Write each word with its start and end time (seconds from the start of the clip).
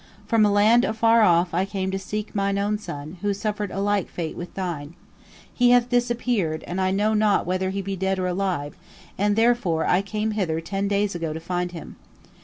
From 0.25 0.43
a 0.43 0.51
land 0.51 0.83
afar 0.83 1.21
off 1.21 1.53
I 1.53 1.63
came 1.63 1.91
to 1.91 1.99
seek 1.99 2.33
mine 2.33 2.57
own 2.57 2.79
son, 2.79 3.19
who 3.21 3.35
suffered 3.35 3.69
a 3.69 3.79
like 3.79 4.09
fate 4.09 4.35
with 4.35 4.51
thine. 4.55 4.95
He 5.53 5.69
hath 5.69 5.89
disappeared, 5.89 6.63
and 6.65 6.81
I 6.81 6.89
know 6.89 7.13
not 7.13 7.45
whether 7.45 7.69
he 7.69 7.83
be 7.83 7.95
dead 7.95 8.17
or 8.17 8.25
alive, 8.25 8.75
and 9.15 9.35
therefore 9.35 9.85
I 9.85 10.01
came 10.01 10.31
hither 10.31 10.59
ten 10.59 10.87
days 10.87 11.13
ago 11.13 11.33
to 11.33 11.39
find 11.39 11.71
him. 11.71 11.97